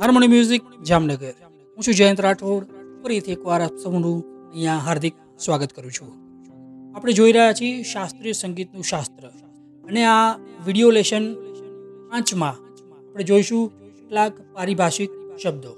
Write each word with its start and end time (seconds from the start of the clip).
હાર્મોની 0.00 0.26
music 0.26 0.62
Jamnagar. 0.82 1.30
હું 1.76 1.82
છું 1.86 1.94
જયંત 1.94 2.20
રાઠોડ. 2.20 2.64
ફરીથી 3.02 3.32
એકવાર 3.32 3.62
આપ 3.62 3.76
સૌનું 3.76 4.24
અહીંયા 4.50 4.76
હાર્દિક 4.76 5.14
સ્વાગત 5.38 5.72
કરું 5.72 5.92
છું. 5.92 6.08
આપણે 6.96 7.12
જોઈ 7.12 7.32
રહ્યા 7.32 7.52
છીએ 7.52 7.82
શાસ્ત્રીય 7.82 8.32
સંગીતનું 8.32 8.84
શાસ્ત્ર. 8.84 9.26
અને 9.88 10.04
આ 10.04 10.36
વિડિયો 10.66 10.90
લેશન 10.90 11.34
પાંચમાં 12.10 12.50
આપણે 12.50 13.24
જોઈશું 13.24 13.68
કેટલાક 13.68 14.32
પારિભાષિક 14.52 15.10
શબ્દો. 15.42 15.70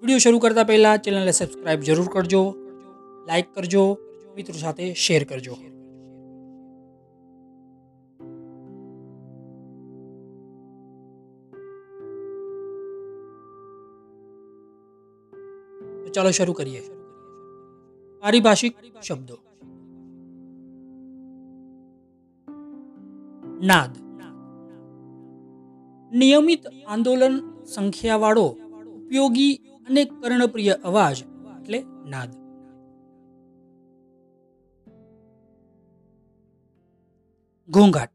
વીડિયો 0.00 0.18
શરૂ 0.18 0.38
કરતા 0.38 0.64
પહેલાં 0.64 0.98
ચેનલને 0.98 1.32
સબસ્ક્રાઇબ 1.32 1.80
જરૂર 1.80 2.08
કરજો 2.12 2.54
લાઈક 3.28 3.54
કરજો, 3.54 3.98
મિત્રો 4.36 4.58
સાથે 4.58 4.94
શેર 4.94 5.24
કરજો. 5.24 5.56
ચાલો 16.14 16.30
શરૂ 16.30 16.52
કરીએ. 16.52 16.80
પારિભાષિક 18.20 18.76
શબ્દો. 19.02 19.38
નાદ. 23.62 23.90
નિયમિત 26.16 26.60
આંદોલન 26.88 27.64
સંખ્યાવાળો, 27.64 28.46
ઉપયોગી 28.94 29.54
અને 29.56 30.04
કર્ણપ્રિય 30.04 30.72
અવાજ 30.72 31.22
એટલે 31.60 31.84
નાદ. 32.08 32.32
ઘોંઘાટ. 37.70 38.10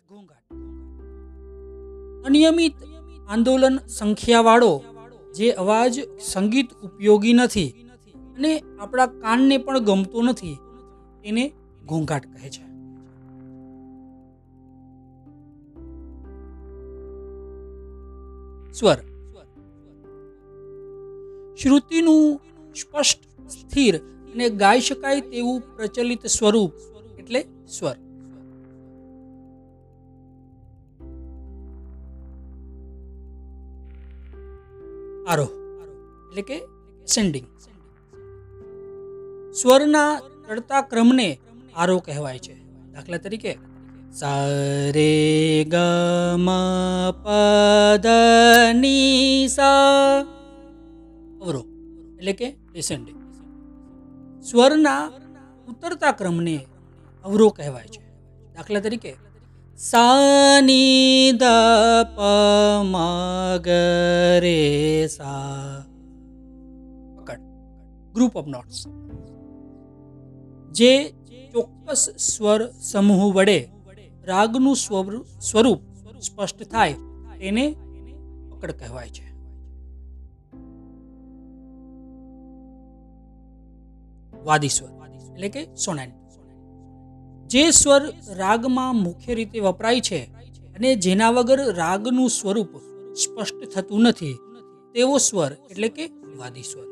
અનિયમિત 2.26 2.74
આંદોલન 3.30 3.78
સંખ્યાવાળો, 3.78 4.84
જે 5.36 5.52
અવાજ 5.52 6.00
સંગીત 6.20 6.74
ઉપયોગી 6.74 7.34
નથી 7.34 7.87
અને 8.38 8.64
આપણા 8.80 9.06
કાનને 9.06 9.58
પણ 9.58 9.80
ગમતો 9.80 10.22
નથી. 10.22 10.58
એને 11.26 11.52
ઘોંઘાટ 11.86 12.26
કહે 12.26 12.50
છે. 12.50 12.68
સ્વર. 18.74 18.98
શ્રુતિનું 21.56 22.42
સ્પષ્ટ, 22.74 23.50
સ્થિર 23.50 23.98
અને 23.98 24.50
ગાઈ 24.50 24.80
શકાય 24.80 25.22
તેવું 25.22 25.62
પ્રચલિત 25.78 26.26
સ્વરૂપ 26.26 26.72
એટલે 27.20 27.46
સ્વર. 27.68 27.96
આરોહ. 35.28 35.48
એટલે 36.30 36.42
કે 36.42 36.60
સેન્ડિંગ 37.08 37.46
સ્વરના 39.62 40.12
ચડતા 40.48 40.82
ક્રમને 40.82 41.28
આરો 41.76 41.98
કહેવાય 42.00 42.40
છે. 42.40 42.56
દાખલા 42.94 43.18
તરીકે, 43.18 43.54
સારે 44.20 45.14
ગ 45.74 45.76
મ 46.38 46.48
પદની 47.24 49.12
સા 49.50 50.22
અવરો, 51.44 51.62
એટલે 52.20 52.34
કે 52.34 52.48
ડિસેન્ડિંગ 52.74 53.20
સ્વરના 54.44 55.04
ઉતરતા 55.68 56.14
ક્રમને 56.20 56.58
અવરો 57.26 57.48
કહેવાય 57.50 57.90
છે. 57.96 58.04
દાખલા 58.56 58.80
તરીકે, 58.80 59.14
સાની 59.78 61.34
દ 61.34 61.44
પ 62.16 62.18
મ 62.92 62.96
ગ 63.66 63.70
રે 64.46 64.62
સા 65.08 65.82
પકડ. 67.18 67.42
ગ્રુપ 68.14 68.34
ઓફ 68.36 68.50
નોટ્સ 68.56 68.80
જે 70.78 70.92
ચોક્કસ 71.54 72.04
સ્વર 72.26 72.62
સમૂહ 72.82 73.24
વડે 73.36 73.60
રાગનું 74.24 74.76
સ્વરૂપ 74.76 75.82
સ્પષ્ટ 76.28 76.60
થાય, 76.74 76.96
તેને 77.40 77.66
પકડ 78.50 78.72
કહેવાય 78.80 79.12
છે. 79.16 79.26
વાદી 84.48 84.74
સ્વર, 84.76 84.92
એટલે 85.34 85.50
કે 85.56 85.62
સોનેન્ટ 85.76 86.16
જે 87.48 87.64
સ્વર 87.72 88.04
રાગમાં 88.42 88.94
મુખ્ય 89.06 89.38
રીતે 89.40 89.60
વપરાય 89.60 90.02
છે 90.02 90.22
અને 90.76 90.90
જેના 91.06 91.32
વગર 91.32 91.60
રાગનું 91.82 92.30
સ્વરૂપ 92.30 92.72
સ્પષ્ટ 93.22 93.62
થતું 93.74 94.02
નથી, 94.06 94.36
તેવો 94.96 95.16
સ્વર, 95.20 95.52
એટલે 95.72 95.90
કે 95.90 96.06
વાદી 96.40 96.68
સ્વર. 96.72 96.88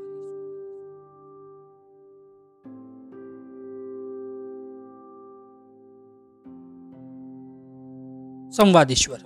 સંવાદી 8.56 8.96
સ્વર 8.96 9.18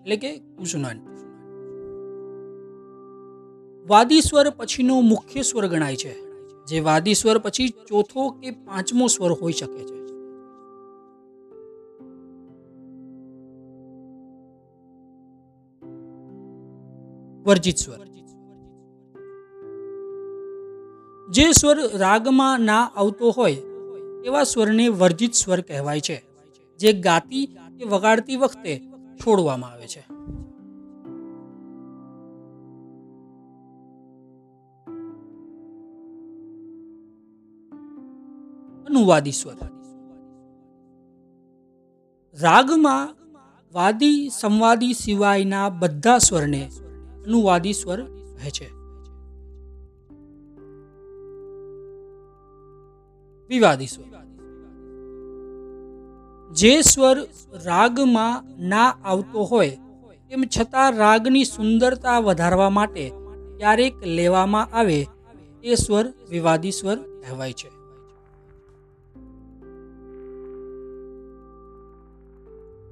એટલે 0.00 0.16
કે 0.16 0.38
કુસુનન 0.38 1.16
વાદી 3.86 4.20
પછીનો 4.56 5.00
મુખ્ય 5.00 5.42
સ્વર 5.42 5.66
ગણાય 5.66 5.96
છે, 5.96 6.14
જે 6.64 6.80
વાદી 6.80 7.14
સ્વર 7.14 7.38
પછી 7.38 7.68
ચોથો 7.68 8.28
કે 8.28 8.50
પાંચમો 8.50 9.06
સ્વર 9.06 9.32
હોઈ 9.32 9.52
શકે 9.52 9.84
છે. 9.84 9.96
વર્જિત 17.42 17.76
સ્વર. 17.76 17.98
જે 21.30 21.52
સ્વર 21.52 21.78
રાગમાં 21.98 22.60
ના 22.60 22.90
આવતો 22.96 23.30
હોય, 23.30 23.56
એવા 24.24 24.44
સ્વરને 24.44 24.88
વર્જિત 24.88 25.32
સ્વર 25.32 25.60
કહેવાય 25.60 26.00
છે, 26.00 26.22
જે 26.78 26.92
ગાતી 26.92 27.58
કે 27.78 27.84
વગાડતી 27.84 28.36
વખતે 28.36 28.82
છોડવામાં 29.16 29.70
આવે 29.70 29.86
છે. 29.86 30.00
અનુવાદી 38.88 39.32
સ્વર. 39.32 39.54
રાગમાં 42.42 43.16
વાદી 43.72 44.28
સંવાદી 44.28 44.92
સિવાયના 44.92 45.68
બધા 45.68 46.18
સ્વરને 46.18 46.70
અનુવાદી 47.24 47.72
સ્વર 47.72 48.02
કહે 48.36 48.50
છે. 48.50 48.76
વિવાદી 53.48 53.86
સ્વર. 53.86 54.35
જે 56.52 56.82
સ્વર 56.82 57.16
રાગમાં 57.64 58.44
ના 58.68 58.90
આવતો 59.04 59.42
હોય, 59.42 59.78
તેમ 60.28 60.44
છતાં 60.58 60.92
રાગની 60.92 61.44
સુંદરતા 61.44 62.18
વધારવા 62.18 62.70
માટે 62.70 63.12
ક્યારેક 63.56 63.94
લેવામાં 64.02 64.68
આવે, 64.72 65.06
તે 65.62 65.74
સ્વર 65.74 66.12
વિવાદી 66.30 66.70
સ્વર 66.70 66.96
કહેવાય 66.96 67.52
છે. 67.52 67.68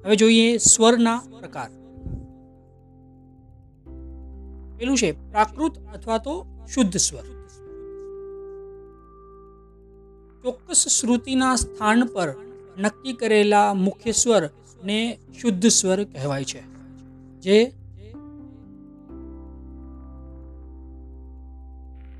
હવે 0.03 0.15
જોઈએ 0.15 0.57
સ્વરના 0.57 1.21
પ્રકાર. 1.39 1.69
પેલું 4.77 4.97
છે 4.97 5.11
પ્રાકૃત 5.11 5.77
અથવા 5.93 6.17
તો 6.17 6.45
શુદ્ધ 6.73 6.97
સ્વર. 6.97 7.23
ચોક્કસ 10.43 10.87
શ્રુતિના 10.87 11.55
સ્થાન 11.55 12.05
પર 12.05 12.44
નક્કી 12.77 13.13
કરેલા 13.13 13.73
મુખ્ય 13.73 14.11
સ્વર 14.11 14.49
ને 14.83 15.17
શુદ્ધ 15.41 15.67
સ્વર 15.67 16.03
કહેવાય 16.03 16.43
છે. 16.43 16.61
જે 17.39 17.73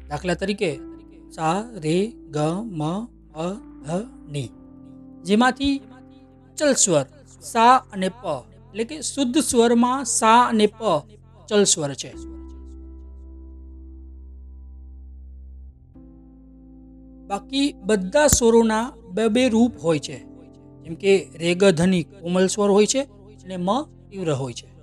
દાખલા 0.10 0.34
તરીકે 0.34 0.80
સા, 1.36 1.64
રે, 1.74 2.08
ગ, 2.08 2.38
મ, 2.64 3.06
અ 3.36 3.54
ધ 3.88 4.06
ની. 4.32 4.50
જેમાંથી 5.24 5.82
ચલ 6.58 6.74
સ્વર 6.74 7.06
સા 7.42 7.76
અને 7.76 8.10
પ, 8.10 8.26
એટલે 8.70 8.84
કે 8.84 9.02
શુદ્ધ 9.02 9.38
સ્વરમાં 9.38 10.06
સા 10.06 10.46
અને 10.48 10.68
પ 10.68 10.80
ચલ 11.48 11.64
સ્વર 11.64 11.94
છે. 11.94 12.14
બાકી 17.28 17.74
બધા 17.74 18.28
સ્વરોના 18.28 18.92
બે 19.12 19.28
બે 19.28 19.50
રૂપ 19.50 19.72
હોય 19.84 20.00
છે. 20.00 20.35
જેમ 20.86 20.96
કે 20.96 21.28
રેગ 21.36 21.64
કોમલ 22.22 22.48
સ્વર 22.48 22.70
હોય 22.70 22.86
છે 22.86 23.02
અને 23.44 23.58
મ, 23.58 23.84
તીવ્ર 23.84 24.32
હોય 24.32 24.54
છે. 24.54 24.76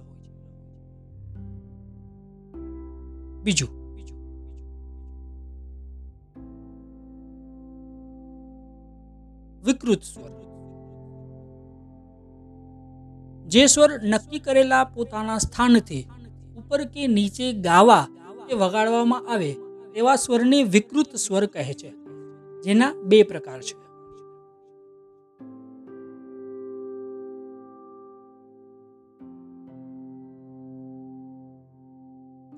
બીજું. 3.43 3.83
વિકૃત 9.65 10.03
સ્વર. 10.03 10.31
જે 13.47 13.67
સ્વર 13.67 14.03
નક્કી 14.03 14.39
કરેલા 14.39 14.85
પોતાના 14.85 15.39
સ્થાનથી 15.39 16.07
ઉપર 16.57 16.85
કે 16.85 17.07
નીચે 17.07 17.53
ગાવા 17.53 18.09
કે 18.49 18.55
વગાડવામાં 18.55 19.33
આવે 19.33 19.53
તેવા 19.95 20.17
સ્વરને 20.17 20.63
વિકૃત 20.63 21.17
સ્વર 21.17 21.47
કહે 21.47 21.75
છે. 21.75 21.91
જેના 22.63 22.93
બે 22.93 23.23
પ્રકાર 23.23 23.63
છે. 23.63 23.82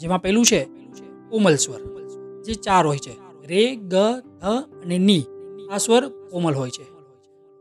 જેમાં 0.05 0.23
પેલું 0.23 0.45
છે 0.45 0.65
કોમલ 1.31 1.57
સ્વર, 1.57 1.81
જે 2.43 2.55
ચાર 2.55 2.87
હોય 2.87 2.99
છે. 2.99 3.47
રે, 3.47 3.77
ગ, 3.77 3.95
ધ 4.41 4.45
અને 4.85 4.99
ની. 4.99 5.23
આ 5.71 5.79
સ્વર 5.79 6.09
કોમલ 6.09 6.55
હોય 6.55 6.71
છે. 6.71 6.85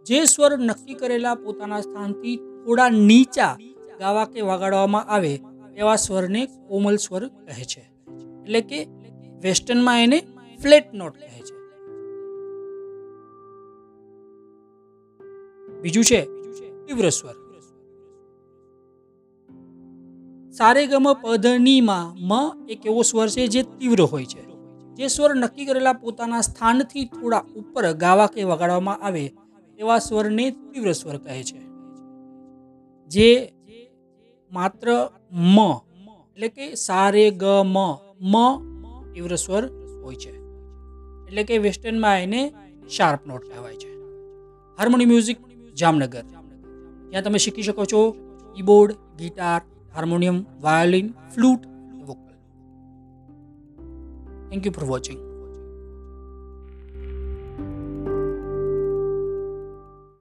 જે 0.04 0.26
સ્વર 0.26 0.58
નક્કી 0.58 0.94
કરેલા 0.94 1.36
પોતાના 1.36 1.82
સ્થાનથી 1.82 2.38
થોડા 2.38 2.90
નીચા 2.90 3.58
ગાવા 4.00 4.26
કે 4.26 4.42
વગાડવામાં 4.42 5.04
આવે, 5.04 5.40
એવા 5.78 5.96
સ્વરને 5.96 6.46
કોમલ 6.46 6.96
સ્વર 6.96 7.28
કહે 7.28 7.64
છે. 7.64 7.92
એટલે 8.42 8.62
કે 8.62 8.88
વેસ્ટર્નમાં 9.42 10.04
એને 10.04 10.20
ફ્લેટ 10.62 10.94
નોટ 10.94 11.14
કહે 11.14 11.42
છે. 11.42 11.56
બીજું 15.82 16.04
છે 16.04 16.26
તીવ્ર 16.86 17.10
સ્વર. 17.10 17.43
સારે 20.58 20.88
ગમ 20.88 21.14
પધનીમાં 21.14 22.28
મ 22.28 22.32
એક 22.70 22.86
એવો 22.86 23.02
સ્વર 23.02 23.28
છે 23.28 23.48
જે 23.48 23.64
તીવ્ર 23.64 24.02
હોય 24.02 24.26
છે. 24.26 24.44
જે 24.96 25.08
સ્વર 25.08 25.36
નક્કી 25.36 25.66
કરેલા 25.66 25.94
પોતાના 25.94 26.42
સ્થાનથી 26.42 27.06
થોડા 27.06 27.44
ઉપર 27.56 27.94
ગાવા 27.94 28.28
કે 28.28 28.44
વગાડવામાં 28.44 29.02
આવે, 29.02 29.32
એવા 29.80 30.00
સ્વરને 30.00 30.52
તીવ્ર 30.52 30.92
સ્વર 30.92 31.18
કહે 31.18 31.44
છે. 31.44 31.62
જે 33.08 33.54
માત્ર 34.52 35.10
મ 35.32 35.58
એટલે 36.36 36.48
કે 36.48 36.76
સારે 36.76 37.32
ગ 37.32 37.44
મ 37.66 37.78
મ 38.22 38.36
તીવ્ર 39.14 39.36
સ્વર 39.36 39.64
હોય 40.04 40.16
છે. 40.16 40.34
એટલે 41.28 41.44
કે 41.44 41.58
વેસ્ટર્નમાં 41.58 42.20
એને 42.20 42.54
શાર્પ 42.90 43.28
નોટ 43.28 43.44
કહેવાય 43.44 43.76
છે. 43.76 43.92
Harmony 44.78 45.06
music 45.06 45.38
Jamnagar. 45.74 46.24
ત્યાં 47.10 47.24
તમે 47.24 47.38
શીખી 47.38 47.62
શકો 47.62 47.86
છો 47.86 48.02
keyboard, 48.56 48.92
guitar 49.18 49.62
harmonium, 49.94 50.46
violin, 50.60 51.14
flute, 51.30 51.66
vocal. 52.06 52.34
Thank 54.50 54.66
you 54.66 54.72
for 54.72 54.86
watching. 54.86 55.33